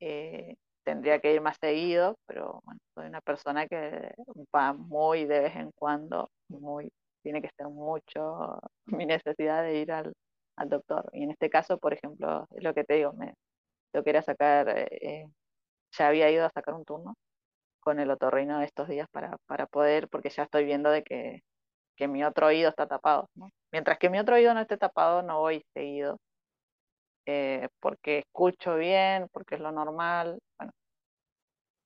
[0.00, 4.14] eh, tendría que ir más seguido, pero bueno, soy una persona que
[4.54, 6.90] va muy de vez en cuando, muy,
[7.22, 10.12] tiene que ser mucho mi necesidad de ir al,
[10.66, 11.10] doctor.
[11.12, 13.34] Y en este caso, por ejemplo, es lo que te digo, me,
[13.94, 15.26] yo quería sacar, eh,
[15.98, 17.14] ya había ido a sacar un turno
[17.80, 21.42] con el otorrino estos días para, para poder, porque ya estoy viendo de que,
[21.96, 23.28] que mi otro oído está tapado.
[23.72, 26.18] Mientras que mi otro oído no esté tapado, no voy seguido
[27.26, 30.40] eh, porque escucho bien, porque es lo normal.
[30.58, 30.72] Bueno,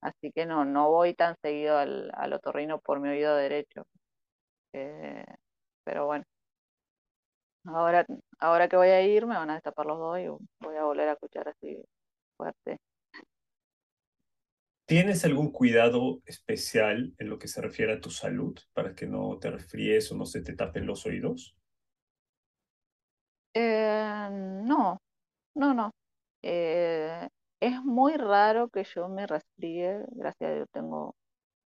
[0.01, 3.85] así que no, no voy tan seguido al, al otorrino por mi oído derecho.
[4.73, 5.25] Eh,
[5.85, 6.25] pero bueno,
[7.65, 8.05] ahora,
[8.39, 10.27] ahora que voy a ir me van a destapar los dos y
[10.63, 11.83] voy a volver a escuchar así
[12.37, 12.79] fuerte.
[14.85, 19.37] ¿Tienes algún cuidado especial en lo que se refiere a tu salud para que no
[19.39, 21.55] te resfríes o no se te tapen los oídos?
[23.53, 25.01] Eh, no,
[25.57, 25.91] no, no.
[26.43, 27.27] Eh,
[27.59, 31.15] es muy raro que yo me resfríe, gracias a Dios tengo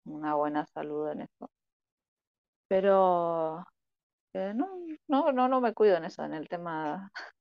[0.05, 1.49] una buena salud en eso.
[2.67, 3.63] Pero
[4.33, 4.67] eh, no,
[5.07, 7.11] no, no, no me cuido en eso, en el tema,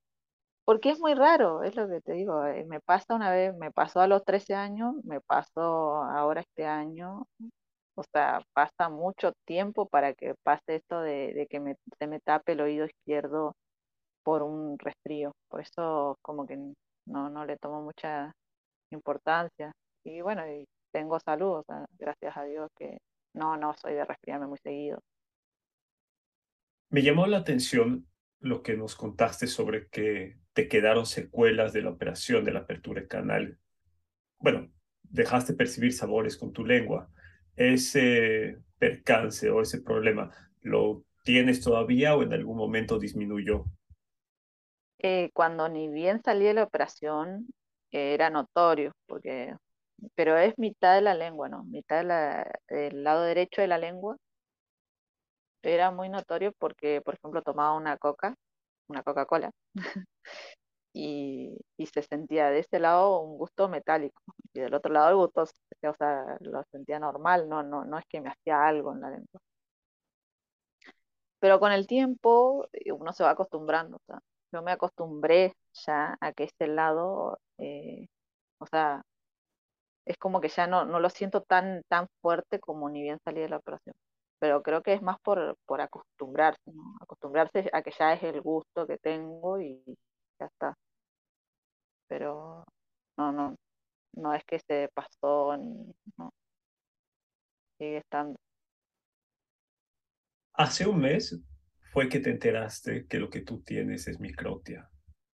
[0.66, 3.72] porque es muy raro, es lo que te digo, eh, me pasa una vez, me
[3.72, 7.26] pasó a los 13 años, me pasó ahora este año,
[7.96, 12.52] o sea, pasa mucho tiempo para que pase esto de, que me, se me tape
[12.52, 13.56] el oído izquierdo
[14.22, 15.32] por un resfrío.
[15.48, 16.56] Por eso como que
[17.06, 18.32] no, no le tomo mucha
[18.90, 19.72] importancia.
[20.04, 20.42] Y bueno,
[20.92, 22.98] tengo salud, o sea, gracias a Dios que
[23.34, 24.98] no, no soy de resfriarme muy seguido.
[26.90, 28.06] Me llamó la atención
[28.40, 33.06] lo que nos contaste sobre que te quedaron secuelas de la operación de la apertura
[33.06, 33.58] canal.
[34.38, 34.70] Bueno,
[35.02, 37.10] dejaste percibir sabores con tu lengua.
[37.54, 40.30] Ese percance o ese problema,
[40.62, 43.66] ¿lo tienes todavía o en algún momento disminuyó?
[45.02, 47.46] Eh, cuando ni bien salí de la operación,
[47.90, 49.54] eh, era notorio, porque,
[50.14, 51.64] pero es mitad de la lengua, ¿no?
[51.64, 54.16] Mitad de la- del lado derecho de la lengua
[55.62, 58.34] era muy notorio porque, por ejemplo, tomaba una coca,
[58.88, 59.52] una Coca-Cola,
[60.94, 64.22] y, y se sentía de este lado un gusto metálico,
[64.54, 68.06] y del otro lado el gusto, o sea, lo sentía normal, no, no, no es
[68.08, 69.40] que me hacía algo en la lengua.
[71.38, 74.20] Pero con el tiempo eh, uno se va acostumbrando, o sea,
[74.52, 75.54] yo me acostumbré
[75.86, 78.06] ya a que este lado, eh,
[78.58, 79.02] o sea,
[80.06, 83.40] es como que ya no, no lo siento tan, tan fuerte como ni bien salí
[83.40, 83.94] de la operación.
[84.38, 86.96] Pero creo que es más por, por acostumbrarse, ¿no?
[87.00, 89.82] Acostumbrarse a que ya es el gusto que tengo y
[90.40, 90.74] ya está.
[92.08, 92.64] Pero
[93.16, 93.56] no, no,
[94.14, 96.30] no es que se pasó, ni- no,
[97.78, 98.38] sigue estando.
[100.54, 101.36] Hace un mes
[101.90, 104.88] fue que te enteraste que lo que tú tienes es microtia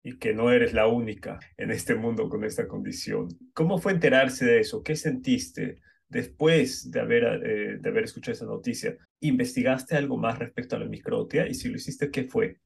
[0.02, 3.28] y que no eres la única en este mundo con esta condición.
[3.54, 4.82] ¿Cómo fue enterarse de eso?
[4.82, 8.96] ¿Qué sentiste después de haber, eh, de haber escuchado esa noticia?
[9.20, 11.46] ¿Investigaste algo más respecto a la microtia?
[11.48, 12.58] Y si lo hiciste, ¿qué fue?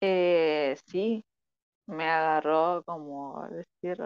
[0.00, 1.24] Eh, sí,
[1.86, 3.96] me agarró como decir,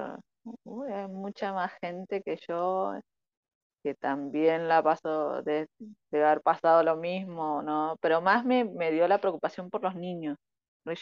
[0.64, 3.00] "Uy, hay mucha más gente que yo
[3.86, 5.68] que también la pasó de,
[6.10, 7.96] de haber pasado lo mismo, ¿no?
[8.00, 10.36] Pero más me, me dio la preocupación por los niños.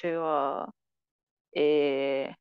[0.03, 0.67] Yo
[1.55, 2.35] eh,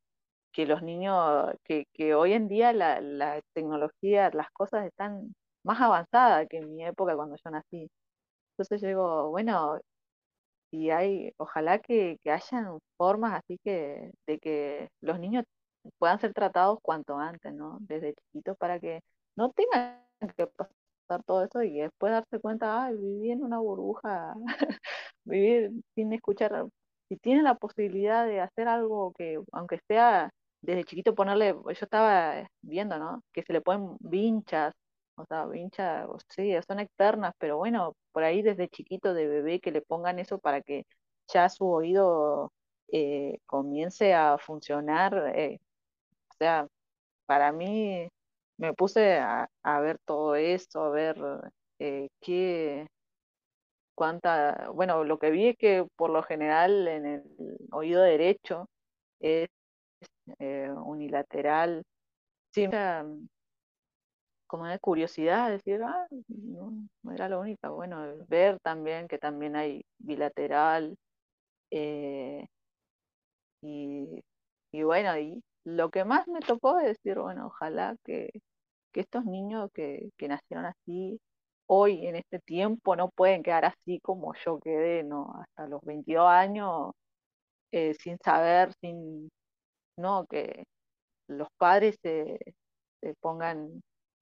[0.51, 5.79] que los niños, que, que hoy en día la, la tecnología, las cosas están más
[5.81, 7.89] avanzadas que en mi época cuando yo nací.
[8.53, 9.79] Entonces yo digo, bueno,
[10.71, 15.45] y hay, ojalá que, que hayan formas así que, de que los niños
[15.99, 17.77] puedan ser tratados cuanto antes, ¿no?
[17.81, 19.01] Desde chiquitos para que
[19.37, 24.33] no tengan que pasar todo eso y después darse cuenta, ay, viví en una burbuja,
[25.25, 26.65] vivir sin escuchar,
[27.09, 30.31] si tienen la posibilidad de hacer algo que, aunque sea
[30.61, 33.23] desde chiquito ponerle, yo estaba viendo, ¿no?
[33.33, 34.73] Que se le ponen vinchas,
[35.15, 39.59] o sea, vinchas, o sí, son externas, pero bueno, por ahí desde chiquito de bebé
[39.59, 40.85] que le pongan eso para que
[41.27, 42.51] ya su oído
[42.91, 45.59] eh, comience a funcionar, eh,
[46.31, 46.67] o sea,
[47.25, 48.09] para mí
[48.57, 51.17] me puse a, a ver todo esto, a ver
[51.79, 52.87] eh, qué
[53.95, 57.23] cuánta, bueno, lo que vi es que por lo general en el
[57.71, 58.69] oído derecho
[59.19, 59.49] es
[60.39, 61.83] eh, unilateral.
[62.51, 62.67] Sí,
[64.47, 67.73] como de curiosidad, decir, ah, no, no era lo único.
[67.73, 70.95] Bueno, ver también que también hay bilateral.
[71.71, 72.45] eh,
[73.61, 74.23] y,
[74.71, 78.29] y bueno, y lo que más me tocó es decir, bueno, ojalá que,
[78.93, 81.19] que estos niños que, que nacieron así,
[81.67, 85.33] hoy en este tiempo, no pueden quedar así como yo quedé, ¿no?
[85.41, 86.93] Hasta los 22 años,
[87.71, 89.29] eh, sin saber, sin,
[89.97, 90.65] no, que
[91.27, 92.39] los padres se,
[93.21, 93.81] pongan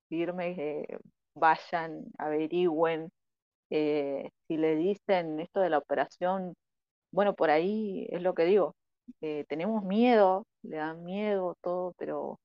[0.09, 0.97] firmes, eh,
[1.35, 3.11] vayan, averigüen,
[3.71, 6.55] eh, si le dicen esto de la operación,
[7.11, 8.75] bueno, por ahí es lo que digo,
[9.21, 12.39] eh, tenemos miedo, le dan miedo todo, pero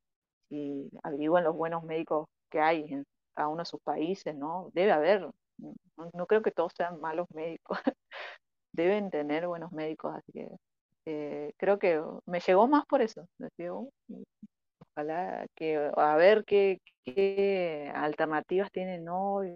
[0.50, 3.04] si averigüen los buenos médicos que hay en
[3.36, 4.70] cada uno de sus países, ¿no?
[4.74, 5.22] Debe haber,
[5.58, 5.74] no,
[6.14, 7.78] no creo que todos sean malos médicos,
[8.72, 10.48] deben tener buenos médicos, así que
[11.06, 13.26] eh, creo que me llegó más por eso,
[13.58, 13.90] "Uh,
[14.80, 19.52] ojalá que a ver qué, qué alternativas tienen hoy,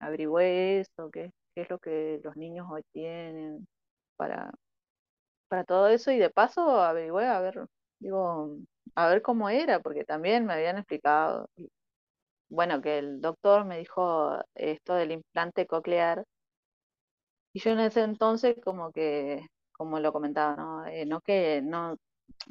[0.00, 3.66] averigüé eso, qué, qué es lo que los niños hoy tienen
[4.16, 4.52] para,
[5.48, 7.66] para todo eso y de paso averigüé a ver,
[7.98, 8.56] digo,
[8.94, 11.48] a ver cómo era, porque también me habían explicado,
[12.50, 16.24] bueno, que el doctor me dijo esto del implante coclear
[17.52, 20.86] y yo en ese entonces como que, como lo comentaba, ¿no?
[20.86, 21.96] Eh, no que no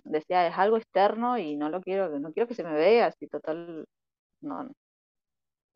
[0.04, 3.28] decía es algo externo y no lo quiero, no quiero que se me vea, así
[3.28, 3.86] total,
[4.42, 4.62] no,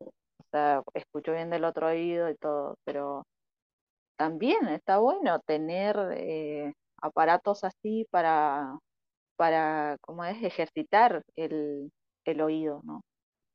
[0.00, 3.26] o sea, escucho bien del otro oído y todo, pero
[4.16, 8.78] también está bueno tener eh, aparatos así para,
[9.36, 10.42] para, ¿cómo es?
[10.42, 11.90] Ejercitar el,
[12.24, 13.02] el oído, ¿no?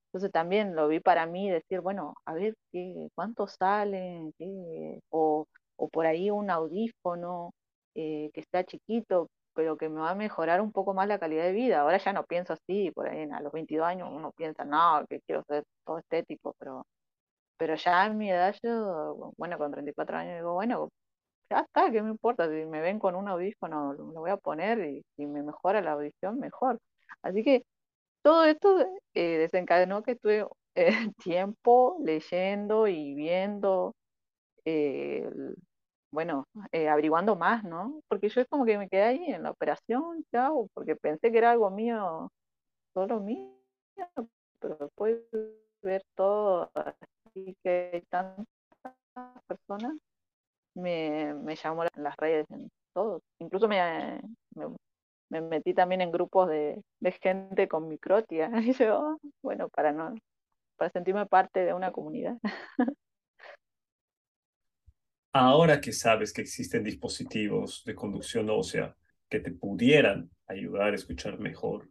[0.08, 5.46] Entonces también lo vi para mí decir, bueno, a ver qué, cuánto salen, qué, o,
[5.76, 7.52] o por ahí un audífono
[7.96, 11.44] eh, que está chiquito, pero que me va a mejorar un poco más la calidad
[11.44, 11.82] de vida.
[11.82, 15.20] Ahora ya no pienso así, por ahí a los 22 años uno piensa, no, que
[15.22, 16.86] quiero ser todo estético, pero,
[17.58, 20.90] pero ya en mi edad yo, bueno, con 34 años digo, bueno,
[21.50, 22.48] ya está, ¿qué me importa?
[22.50, 25.94] Si me ven con un audífono, lo, voy a poner y si me mejora la
[25.94, 26.80] audición, mejor.
[27.22, 27.64] Así que
[28.24, 28.80] todo esto
[29.14, 30.46] eh, desencadenó que estuve
[30.76, 30.90] eh,
[31.24, 33.96] tiempo leyendo y viendo,
[36.12, 38.02] bueno, eh, averiguando más, ¿no?
[38.08, 41.38] Porque yo es como que me quedé ahí en la operación, chao, porque pensé que
[41.38, 42.32] era algo mío,
[42.94, 43.54] solo mío,
[44.60, 45.20] pero después
[45.82, 48.48] ver todo así que hay tantas
[49.48, 49.94] personas,
[50.78, 53.22] me, me llamó la- las redes en todo.
[53.40, 54.22] Incluso me,
[54.56, 54.68] me,
[55.30, 58.52] me metí también en grupos de, de gente con microtia.
[58.66, 60.16] Y yo, bueno, para no,
[60.78, 62.38] para sentirme parte de una comunidad.
[65.34, 68.96] Ahora que sabes que existen dispositivos de conducción ósea
[69.30, 71.90] que te pudieran ayudar a escuchar mejor,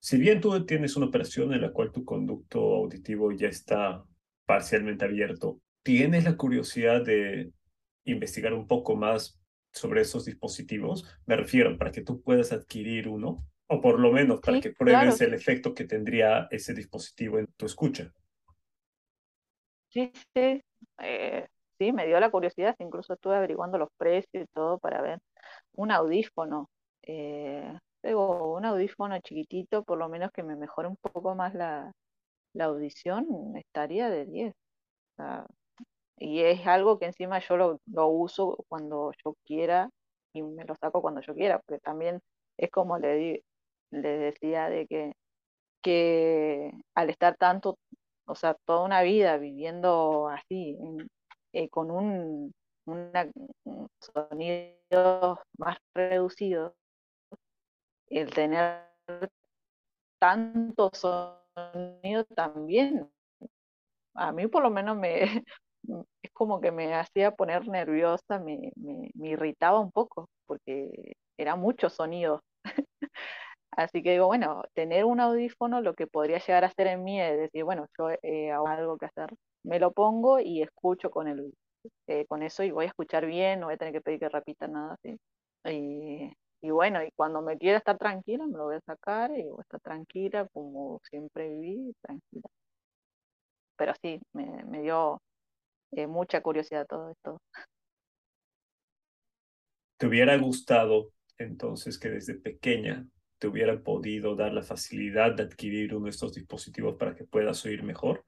[0.00, 4.04] si bien tú tienes una operación en la cual tu conducto auditivo ya está
[4.46, 7.52] parcialmente abierto, ¿tienes la curiosidad de
[8.04, 9.40] investigar un poco más
[9.72, 11.04] sobre esos dispositivos?
[11.26, 14.72] Me refiero para que tú puedas adquirir uno, o por lo menos para Sí, que
[14.84, 18.12] claro, pruebes el efecto que tendría ese dispositivo en tu escucha.
[19.88, 20.62] sí, sí.
[20.98, 21.46] Eh,
[21.78, 25.18] sí, me dio la curiosidad, incluso estuve averiguando los precios y todo para ver
[25.74, 26.70] un audífono.
[27.02, 31.92] Eh, digo, un audífono chiquitito, por lo menos que me mejore un poco más la,
[32.54, 33.26] la audición,
[33.56, 34.54] estaría de 10.
[35.18, 35.46] O sea,
[36.18, 39.90] y es algo que encima yo lo, lo uso cuando yo quiera
[40.34, 42.20] y me lo saco cuando yo quiera, porque también
[42.58, 43.42] es como le, di-
[43.90, 45.12] le decía de que,
[45.82, 47.76] que al estar tanto,
[48.26, 50.78] o sea, toda una vida viviendo así,
[51.52, 52.52] eh, con un,
[52.86, 53.30] una,
[53.64, 56.74] un sonido más reducido,
[58.10, 58.86] el tener
[60.18, 63.10] tanto sonido también
[64.14, 65.22] a mí por lo menos me
[66.22, 71.56] es como que me hacía poner nerviosa, me, me, me irritaba un poco, porque era
[71.56, 72.42] mucho sonido.
[73.72, 77.20] Así que digo, bueno, tener un audífono, lo que podría llegar a hacer en mí
[77.20, 79.30] es decir, bueno, yo eh, hago algo que hacer,
[79.64, 81.54] me lo pongo y escucho con el,
[82.08, 84.28] eh, con eso y voy a escuchar bien, no voy a tener que pedir que
[84.28, 85.18] repita nada así.
[85.66, 89.44] Y, y bueno, y cuando me quiera estar tranquila, me lo voy a sacar y
[89.44, 92.48] voy a estar tranquila, como siempre viví, tranquila.
[93.76, 95.20] Pero sí, me, me dio
[95.92, 97.38] eh, mucha curiosidad todo esto.
[99.98, 103.06] ¿Te hubiera gustado entonces que desde pequeña
[103.38, 107.64] te hubieran podido dar la facilidad de adquirir uno de estos dispositivos para que puedas
[107.64, 108.24] oír mejor?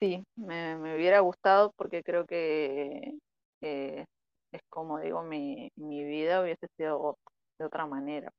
[0.00, 3.14] Sí, me, me hubiera gustado porque creo que
[3.62, 4.04] eh,
[4.52, 7.16] es como digo, mi, mi vida hubiese sido
[7.58, 8.30] de otra manera.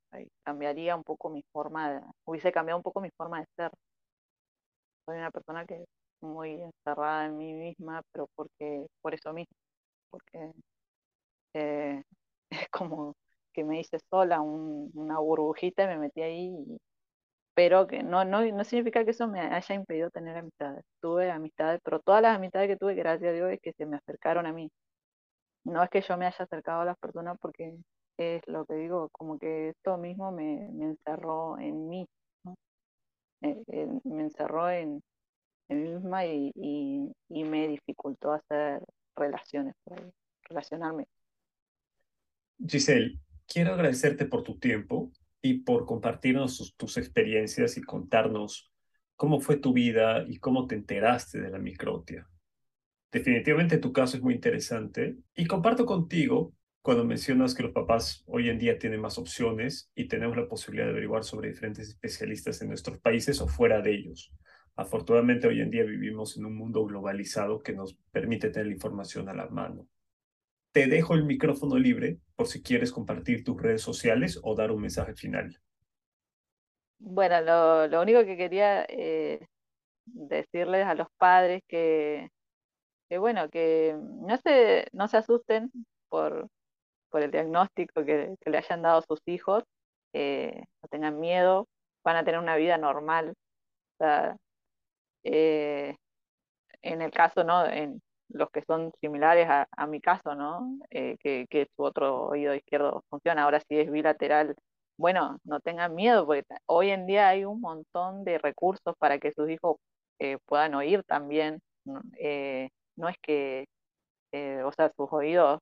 [0.44, 3.72] Cambiaría un poco mi forma de, hubiese cambiado un poco mi forma de ser.
[5.06, 5.86] Soy una persona que
[6.22, 9.54] muy encerrada en mí misma, pero porque, por eso mismo,
[10.12, 10.54] porque
[11.54, 12.04] eh,
[12.50, 13.16] es como
[13.54, 16.52] que me hice sola un- una burbujita y me metí ahí
[17.56, 20.84] pero que no, no, no significa que eso me haya impedido tener amistades.
[21.02, 23.98] Tuve amistades, pero todas las amistades que tuve, gracias a Dios, es que se me
[23.98, 24.72] acercaron a mí.
[25.66, 27.76] No es que yo me haya acercado a las personas porque
[28.18, 32.08] es lo que digo, como que esto mismo me, me encerró en mí,
[32.46, 32.56] ¿no?
[33.42, 35.04] Eh, eh, me encerró en, en
[35.74, 38.82] mí misma y, y, y me dificultó hacer
[39.16, 39.76] relaciones,
[40.50, 41.08] relacionarme.
[42.66, 45.12] Giselle, quiero agradecerte por tu tiempo
[45.42, 48.72] y por compartirnos tus, tus experiencias y contarnos
[49.16, 52.28] cómo fue tu vida y cómo te enteraste de la microtia.
[53.12, 58.50] Definitivamente tu caso es muy interesante y comparto contigo cuando mencionas que los papás hoy
[58.50, 62.68] en día tienen más opciones y tenemos la posibilidad de averiguar sobre diferentes especialistas en
[62.68, 64.32] nuestros países o fuera de ellos.
[64.76, 69.30] Afortunadamente hoy en día vivimos en un mundo globalizado que nos permite tener la información
[69.30, 69.88] a la mano.
[70.72, 74.82] Te dejo el micrófono libre por si quieres compartir tus redes sociales o dar un
[74.82, 75.58] mensaje final.
[77.00, 79.48] Bueno, lo, lo único que quería eh,
[80.06, 82.30] decirles a los padres que
[83.10, 85.72] que bueno, que no se, no se asusten
[86.10, 86.48] por,
[87.10, 89.64] por el diagnóstico que, que le hayan dado sus hijos,
[90.14, 91.68] eh, no tengan miedo,
[92.04, 93.30] van a tener una vida normal.
[93.30, 94.38] O sea,
[95.26, 95.96] eh,
[96.82, 97.66] en el caso, ¿no?
[97.68, 100.80] En los que son similares a, a mi caso, ¿no?
[100.92, 103.44] Eh, que, que su otro oído izquierdo funciona.
[103.44, 104.56] Ahora sí es bilateral,
[104.98, 109.32] bueno, no tengan miedo, porque hoy en día hay un montón de recursos para que
[109.34, 109.78] sus hijos
[110.20, 111.62] eh, puedan oír también.
[112.18, 113.68] Eh, no es que,
[114.32, 115.60] eh, o sea, sus oídos,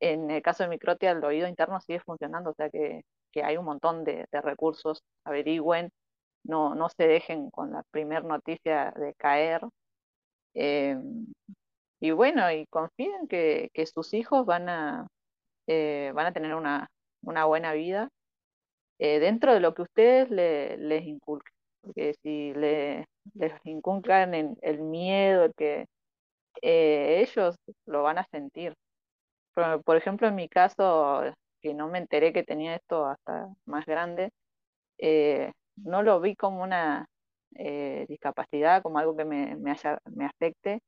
[0.00, 3.56] en el caso de microtia, el oído interno sigue funcionando, o sea que, que hay
[3.56, 5.90] un montón de, recursos, averigüen,
[6.44, 9.62] no, no se dejen con la primer noticia de caer.
[12.00, 15.06] y bueno, y confíen que, que sus hijos van a,
[15.66, 16.88] van a tener una,
[17.22, 18.08] una buena vida
[19.00, 21.52] eh, dentro de lo que ustedes les inculquen.
[21.82, 25.86] Porque si le, les inculcan en el miedo, que
[26.62, 28.74] eh, ellos lo van a sentir.
[29.84, 31.22] Por, ejemplo, en mi caso,
[31.62, 34.30] que no me enteré que tenía esto hasta más grande,
[34.98, 35.52] eh,
[35.84, 37.06] no lo vi como una
[38.08, 39.74] discapacidad, como algo que me, me,
[40.14, 40.80] me afecte.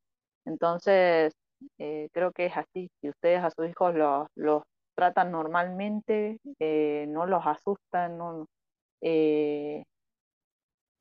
[0.45, 1.35] Entonces,
[1.77, 2.89] creo que es así.
[3.01, 4.63] Si ustedes a sus hijos los, los
[4.95, 8.47] tratan normalmente, eh, no los asustan, no,
[9.01, 9.85] eh,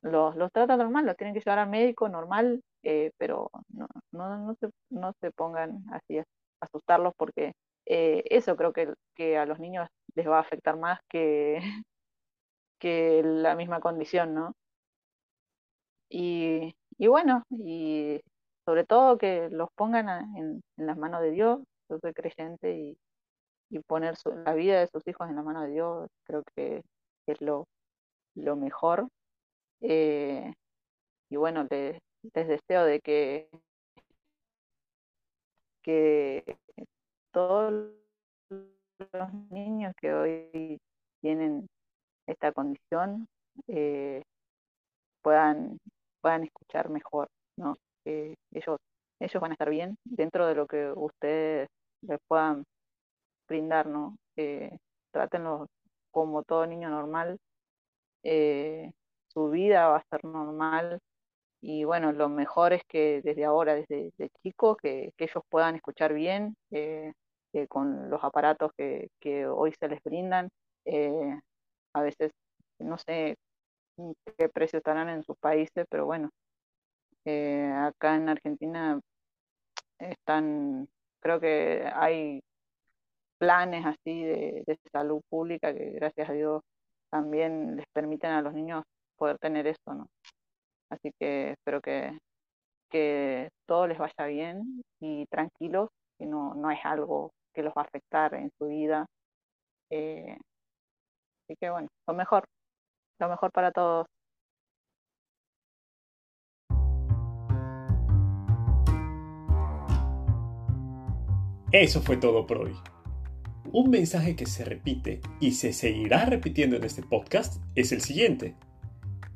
[0.01, 4.37] los, los tratan normal, los tienen que llevar al médico normal, eh, pero no, no,
[4.37, 6.23] no, se, no se pongan así a
[6.61, 7.53] asustarlos porque
[7.85, 11.59] eso creo que, que a los niños les va a afectar más que,
[12.81, 14.53] que la misma condición, ¿no?
[16.09, 18.19] Y, y bueno, y
[18.65, 21.59] sobre todo que los pongan en, en las manos de Dios,
[21.89, 22.97] yo soy creyente y,
[23.71, 24.15] y poner
[24.45, 26.83] la vida de sus hijos en la mano de Dios, creo que
[27.27, 27.67] es lo,
[28.35, 29.07] lo mejor.
[29.81, 30.53] Eh,
[31.29, 31.99] y bueno, les,
[32.33, 33.49] deseo de que,
[35.83, 36.57] que
[37.31, 37.73] todos
[39.13, 40.79] los niños que hoy
[41.21, 41.67] tienen
[42.31, 43.27] esta condición
[43.67, 44.23] eh,
[45.21, 45.77] puedan,
[46.21, 47.27] puedan escuchar mejor,
[47.57, 47.77] ¿no?
[48.05, 48.77] ellos,
[49.19, 51.69] ellos van a estar bien dentro de lo que ustedes
[52.01, 52.63] les puedan
[53.47, 54.17] brindar, ¿no?
[54.37, 54.77] Eh,
[56.11, 57.37] como todo niño normal,
[58.23, 58.91] eh,
[59.27, 60.99] su vida va a ser normal
[61.61, 64.11] y bueno, lo mejor es que desde ahora, desde,
[64.43, 67.13] chicos, que, ellos puedan escuchar bien eh,
[67.69, 70.49] con los aparatos que, hoy se les brindan.
[71.93, 72.31] A veces,
[72.79, 73.37] no sé
[74.37, 76.29] qué precios estarán en sus países, pero bueno,
[77.25, 78.99] acá en Argentina
[79.99, 80.87] están,
[81.19, 82.41] creo que hay
[83.37, 86.61] planes así de, salud pública que gracias a Dios
[87.09, 88.83] también les permiten a los niños
[89.17, 90.07] poder tener esto, ¿no?
[90.89, 92.17] Así que espero que,
[92.89, 97.83] que todo les vaya bien y tranquilos, que no, no es algo que los va
[97.83, 99.05] a afectar en su vida.
[99.89, 100.37] Eh,
[101.51, 102.45] así que bueno, lo mejor,
[103.19, 104.07] lo mejor para todos.
[111.73, 112.75] Eso fue todo por hoy.
[113.71, 118.55] Un mensaje que se repite y se seguirá repitiendo en este podcast es el siguiente.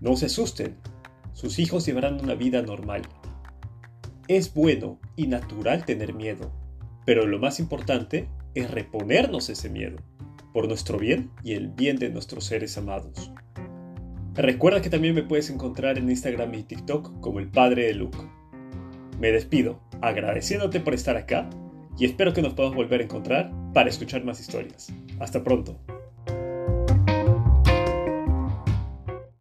[0.02, 0.78] No se asusten,
[1.34, 3.04] sus hijos llevarán una vida normal.
[4.28, 6.52] Es bueno y natural tener miedo,
[7.06, 9.98] pero lo más importante es reponernos ese miedo,
[10.56, 13.30] por nuestro bien y el bien de nuestros seres amados.
[14.36, 18.18] Recuerda que también me puedes encontrar en Instagram y TikTok como el padre de Luke.
[19.20, 21.50] Me despido, agradeciéndote por estar acá
[22.00, 24.94] y espero que nos podamos volver a encontrar para escuchar más historias.
[25.20, 25.78] Hasta pronto.